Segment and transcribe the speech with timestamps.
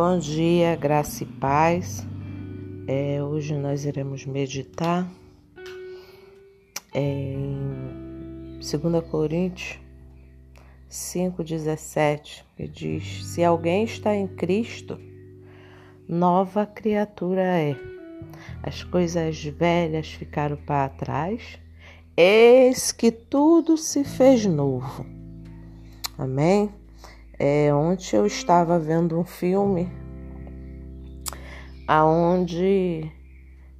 [0.00, 2.06] Bom dia, graça e paz.
[2.86, 5.10] É, hoje nós iremos meditar
[6.94, 9.76] em 2 Coríntios
[10.88, 15.00] 5,17, que diz: Se alguém está em Cristo,
[16.08, 17.74] nova criatura é.
[18.62, 21.58] As coisas velhas ficaram para trás,
[22.16, 25.04] eis que tudo se fez novo.
[26.16, 26.70] Amém?
[27.38, 29.88] É, ontem eu estava vendo um filme
[31.86, 33.10] aonde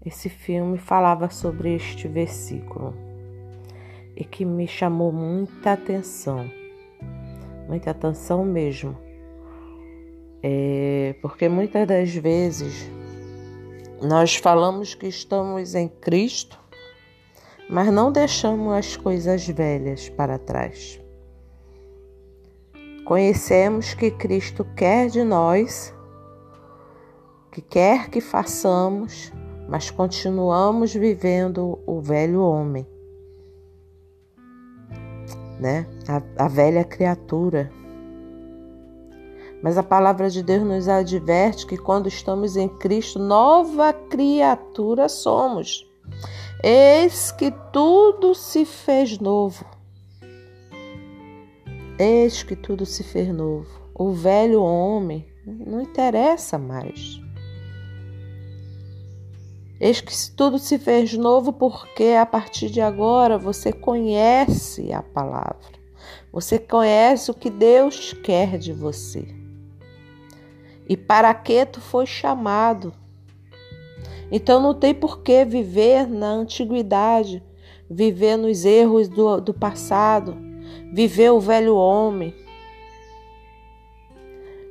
[0.06, 2.94] esse filme falava sobre este versículo
[4.16, 6.48] e que me chamou muita atenção,
[7.66, 8.96] muita atenção mesmo,
[10.40, 12.88] é, porque muitas das vezes
[14.00, 16.58] nós falamos que estamos em Cristo,
[17.68, 21.00] mas não deixamos as coisas velhas para trás.
[23.08, 25.94] Conhecemos que Cristo quer de nós,
[27.50, 29.32] que quer que façamos,
[29.66, 32.86] mas continuamos vivendo o velho homem,
[35.58, 35.86] né?
[36.06, 37.72] A, a velha criatura.
[39.62, 45.90] Mas a palavra de Deus nos adverte que quando estamos em Cristo, nova criatura somos.
[46.62, 49.77] Eis que tudo se fez novo.
[52.00, 53.66] Eis que tudo se fez novo.
[53.92, 57.20] O velho homem não interessa mais.
[59.80, 65.76] Eis que tudo se fez novo porque a partir de agora você conhece a palavra.
[66.32, 69.34] Você conhece o que Deus quer de você.
[70.88, 72.94] E para que tu foi chamado.
[74.30, 77.42] Então não tem por que viver na antiguidade,
[77.90, 80.46] viver nos erros do, do passado
[80.92, 82.34] viver o velho homem.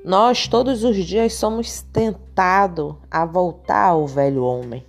[0.03, 4.83] Nós todos os dias somos tentados a voltar ao velho homem.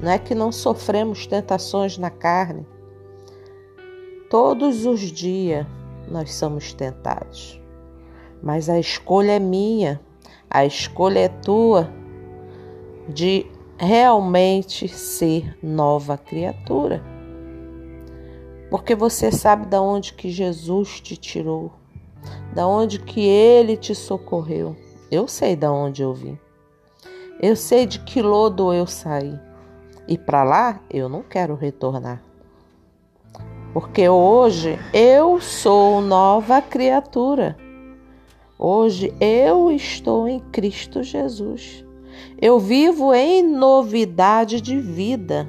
[0.00, 2.66] Não é que não sofremos tentações na carne.
[4.28, 5.66] Todos os dias
[6.08, 7.60] nós somos tentados.
[8.42, 10.00] Mas a escolha é minha,
[10.50, 11.90] a escolha é tua
[13.08, 13.46] de
[13.78, 17.15] realmente ser nova criatura
[18.70, 21.72] porque você sabe da onde que Jesus te tirou,
[22.54, 24.76] da onde que ele te socorreu.
[25.10, 26.38] Eu sei da onde eu vim.
[27.40, 29.38] Eu sei de que lodo eu saí.
[30.08, 32.22] E para lá eu não quero retornar.
[33.72, 37.56] Porque hoje eu sou nova criatura.
[38.58, 41.84] Hoje eu estou em Cristo Jesus.
[42.40, 45.46] Eu vivo em novidade de vida.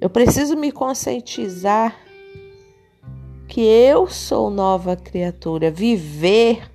[0.00, 1.98] Eu preciso me conscientizar
[3.48, 6.70] que eu sou nova criatura, viver,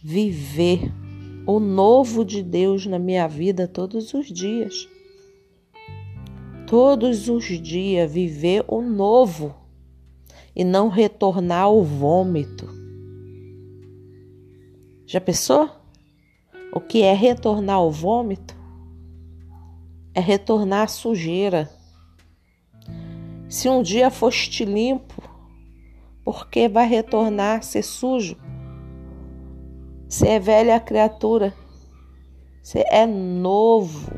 [0.00, 0.92] viver
[1.44, 4.88] o novo de Deus na minha vida todos os dias.
[6.64, 9.52] Todos os dias viver o novo
[10.54, 12.68] e não retornar ao vômito.
[15.06, 15.68] Já pensou?
[16.72, 18.54] O que é retornar ao vômito?
[20.14, 21.79] É retornar à sujeira
[23.50, 25.20] se um dia foste limpo,
[26.24, 28.36] por que vai retornar ser sujo?
[30.08, 31.52] Você é velha criatura,
[32.62, 34.12] você é novo,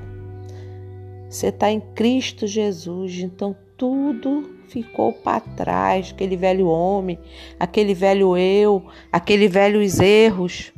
[1.31, 7.19] você está em Cristo Jesus, então tudo ficou para trás, aquele velho homem,
[7.59, 10.75] aquele velho eu, aquele velhos erros.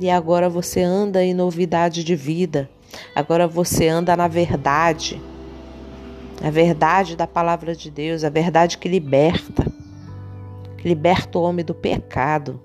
[0.00, 2.70] E agora você anda em novidade de vida.
[3.14, 5.20] Agora você anda na verdade
[6.42, 9.64] a verdade da palavra de Deus, a verdade que liberta,
[10.78, 12.60] que liberta o homem do pecado.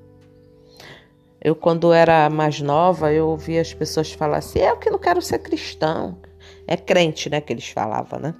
[1.41, 5.22] Eu, quando era mais nova, eu ouvia as pessoas falar assim: eu que não quero
[5.22, 6.18] ser cristão.
[6.66, 7.40] É crente, né?
[7.41, 8.34] Que eles falavam, né?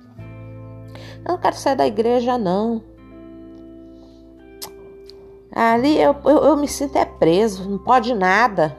[1.24, 2.82] Eu não quero sair da igreja, não.
[5.52, 8.78] Ali eu, eu, eu me sinto é preso, não pode nada.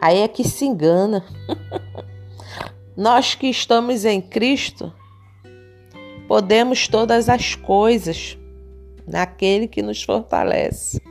[0.00, 1.24] Aí é que se engana.
[2.96, 4.92] Nós que estamos em Cristo,
[6.30, 8.38] podemos todas as coisas
[9.04, 11.02] naquele que nos fortalece.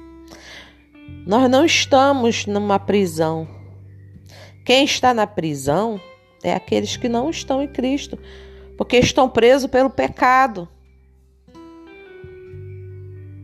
[1.27, 3.45] Nós não estamos numa prisão.
[4.66, 6.00] Quem está na prisão
[6.42, 8.18] é aqueles que não estão em Cristo,
[8.77, 10.69] porque estão presos pelo pecado.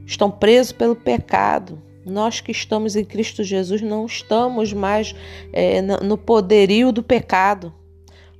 [0.06, 1.84] Estão presos pelo pecado.
[2.06, 5.14] Nós que estamos em Cristo Jesus não estamos mais
[5.52, 7.74] é, no poderio do pecado,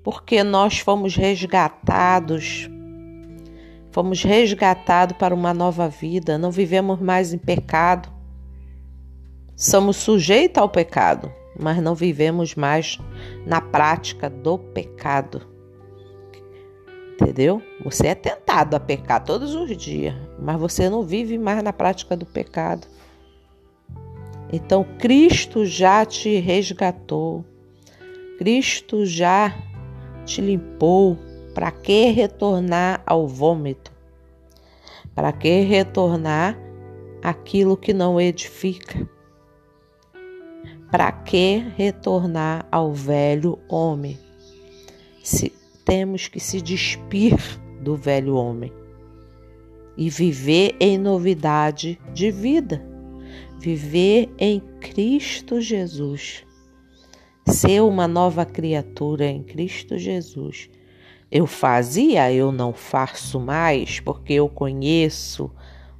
[0.02, 2.70] porque nós fomos resgatados
[3.96, 8.10] Fomos resgatados para uma nova vida, não vivemos mais em pecado.
[9.56, 13.00] somos sujeitos ao pecado, mas não vivemos mais
[13.46, 15.44] na prática do pecado.
[17.14, 17.62] Entendeu?
[17.86, 22.18] Você é tentado a pecar todos os dias, mas você não vive mais na prática
[22.18, 22.86] do pecado.
[24.52, 27.46] Então, Cristo já te resgatou,
[28.38, 29.56] Cristo já
[30.26, 31.18] te limpou.
[31.56, 33.90] Para que retornar ao vômito?
[35.16, 36.60] Para que retornar
[37.24, 39.10] aquilo que não edifica?
[40.92, 44.20] Para que retornar ao velho homem?
[45.24, 45.54] Se
[45.86, 47.38] temos que se despir
[47.82, 48.74] do velho homem
[49.96, 52.86] e viver em novidade de vida,
[53.58, 56.46] viver em Cristo Jesus,
[57.48, 60.70] ser uma nova criatura em Cristo Jesus.
[61.32, 65.52] Eu fazia, eu não faço mais, porque eu conheço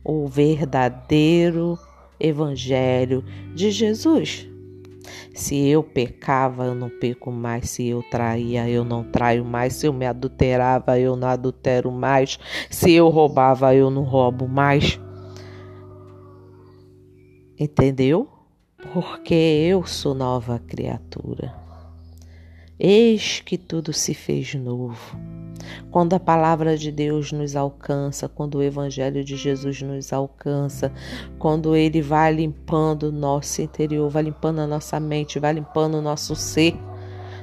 [0.04, 1.78] o verdadeiro
[2.20, 3.24] Evangelho
[3.54, 4.48] de Jesus.
[5.34, 7.70] Se eu pecava, eu não peco mais.
[7.72, 9.74] Se eu traía, eu não traio mais.
[9.74, 12.40] Se eu me adulterava, eu não adultero mais.
[12.70, 15.00] Se eu roubava, eu não roubo mais.
[17.60, 18.30] Entendeu?
[18.94, 21.65] Porque eu sou nova criatura.
[22.78, 25.18] Eis que tudo se fez novo.
[25.90, 30.92] Quando a palavra de Deus nos alcança, quando o Evangelho de Jesus nos alcança,
[31.40, 36.02] quando ele vai limpando o nosso interior, vai limpando a nossa mente, vai limpando o
[36.02, 36.78] nosso ser,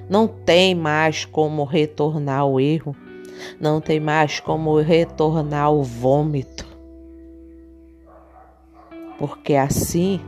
[0.07, 2.95] não tem mais como retornar ao erro,
[3.59, 6.67] não tem mais como retornar ao vômito.
[9.19, 10.21] Porque assim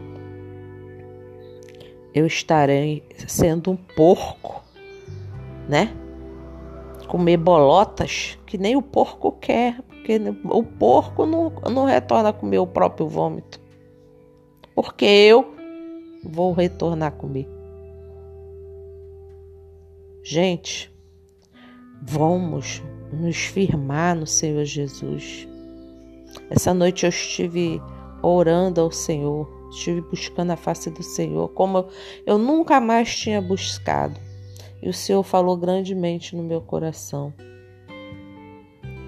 [2.14, 4.63] eu estarei sendo um porco
[5.68, 5.94] né?
[7.08, 12.58] Comer bolotas que nem o porco quer, porque o porco não, não retorna a comer
[12.58, 13.60] o próprio vômito.
[14.74, 15.54] Porque eu
[16.24, 17.48] vou retornar a comer.
[20.22, 20.92] Gente,
[22.02, 22.82] vamos
[23.12, 25.46] nos firmar no Senhor Jesus.
[26.50, 27.80] Essa noite eu estive
[28.22, 31.86] orando ao Senhor, estive buscando a face do Senhor, como
[32.26, 34.18] eu nunca mais tinha buscado.
[34.84, 37.32] E o Senhor falou grandemente no meu coração.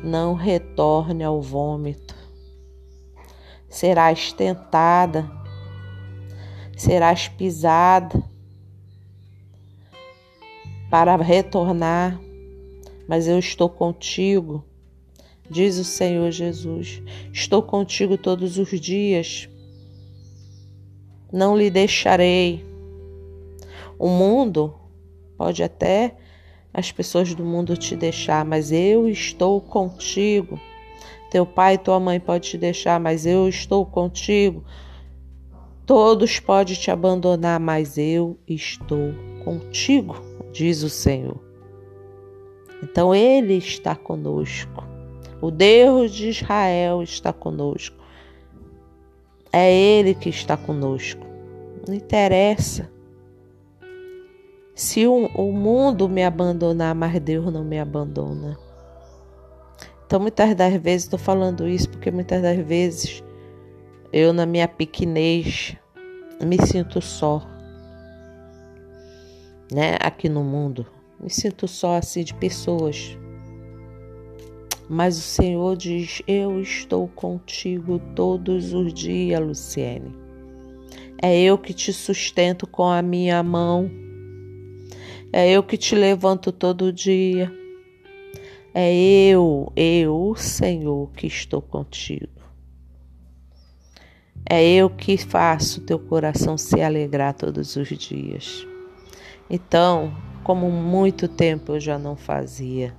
[0.03, 2.17] Não retorne ao vômito.
[3.69, 5.31] Serás tentada,
[6.75, 8.25] serás pisada
[10.91, 12.19] para retornar,
[13.07, 14.65] mas eu estou contigo,
[15.51, 17.03] diz o Senhor Jesus.
[17.31, 19.47] Estou contigo todos os dias.
[21.31, 22.65] Não lhe deixarei.
[23.99, 24.86] O mundo
[25.37, 26.15] Pode até
[26.73, 30.61] as pessoas do mundo te deixar, mas eu estou contigo.
[31.31, 34.65] Teu pai e tua mãe pode te deixar, mas eu estou contigo.
[35.87, 40.21] Todos podem te abandonar, mas eu estou contigo,
[40.53, 41.41] diz o Senhor.
[42.83, 44.85] Então ele está conosco.
[45.41, 47.97] O Deus de Israel está conosco.
[49.53, 51.25] É ele que está conosco.
[51.87, 52.91] Não interessa
[54.77, 58.59] se o, o mundo me abandonar, mas Deus não me abandona.
[60.05, 63.25] Então, muitas das vezes, estou falando isso porque muitas das vezes
[64.13, 65.75] eu, na minha pequenez,
[66.43, 67.43] me sinto só,
[69.73, 69.97] né?
[69.99, 70.87] Aqui no mundo,
[71.19, 73.19] me sinto só assim de pessoas.
[74.91, 80.15] Mas o Senhor diz: Eu estou contigo todos os dias, Luciene.
[81.21, 83.91] É eu que te sustento com a minha mão.
[85.33, 87.53] É eu que te levanto todo dia.
[88.73, 92.37] É eu, eu, Senhor, que estou contigo.
[94.49, 98.67] É eu que faço teu coração se alegrar todos os dias.
[99.51, 100.15] Então,
[100.45, 102.95] como muito tempo eu já não fazia,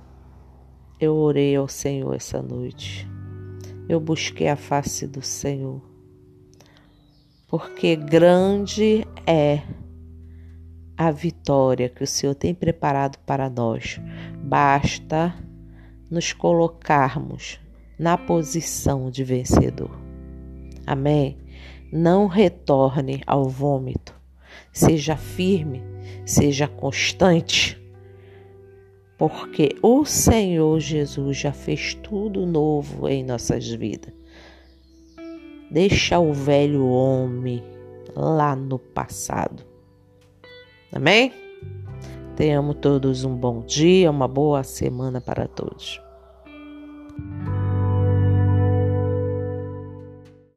[1.00, 3.08] eu orei ao Senhor essa noite.
[3.88, 5.80] Eu busquei a face do Senhor.
[7.46, 9.62] Porque grande é
[10.98, 14.00] a vitória que o Senhor tem preparado para nós.
[14.42, 15.32] Basta
[16.10, 17.60] nos colocarmos
[17.96, 19.96] na posição de vencedor.
[20.84, 21.38] Amém?
[21.92, 24.12] Não retorne ao vômito.
[24.72, 25.80] Seja firme,
[26.26, 27.80] seja constante,
[29.16, 34.12] porque o Senhor Jesus já fez tudo novo em nossas vidas.
[35.70, 37.62] Deixa o velho homem
[38.16, 39.67] lá no passado
[40.92, 41.32] Amém?
[42.36, 46.00] Tenhamos todos um bom dia, uma boa semana para todos.